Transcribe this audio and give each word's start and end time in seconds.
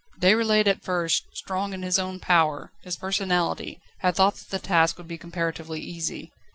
Déroulède 0.19 0.65
at 0.65 0.83
first, 0.83 1.27
strong 1.31 1.73
in 1.75 1.83
his 1.83 1.99
own 1.99 2.19
power, 2.19 2.71
his 2.81 2.95
personality, 2.95 3.79
had 3.99 4.15
thought 4.15 4.33
that 4.33 4.49
the 4.49 4.57
task 4.57 4.97
would 4.97 5.07
be 5.07 5.15
comparatively 5.15 5.79
easy. 5.79 6.31